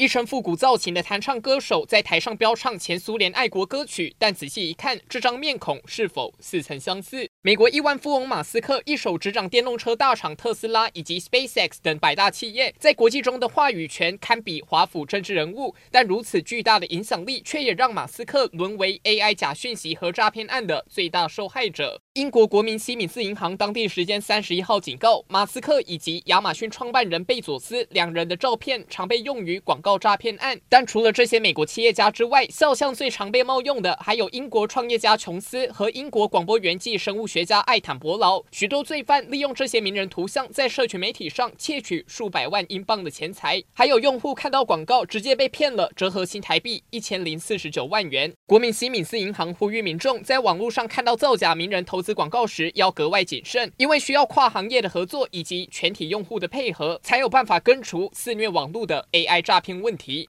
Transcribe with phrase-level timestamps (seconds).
[0.00, 7.28] 一身复古造型的弹唱歌手在台上飙唱前苏联爱国歌曲，但仔细一看，这张面孔是否似曾相似？
[7.42, 15.74] 美国亿万富翁马斯克一手执掌电动车大厂特斯拉以及 SpaceX 等百大企业，在国际中的话语权堪比华府政治人物。
[15.90, 22.00] 但如此巨大的影响力，却也让马斯克沦为 AI 假讯息和诈骗案的最大受害者。
[22.14, 30.60] 英国国民西敏寺银行当地时间三十一号警告，马斯克以及亚马逊创办人贝佐斯两人的照片常被用于广告诈骗案。
[30.68, 48.32] 但除了这些美国企业家之外，肖像最常被冒用的还有英国创业家琼斯和英国广播员暨生物学家艾坦伯劳，许多罪犯利用这些名人图像在社群媒体上窃取数百万英镑的钱财，还有用户看到广告直接被骗了，折合新台币一千零四十九万元。
[48.46, 60.28] 国民西敏斯银行呼吁民众在网络上看到造假名人投资广告时要格外谨慎，因为需要跨行业的合作以及全体用户的配合，才有办法根除肆虐网络的 AI 诈骗问题。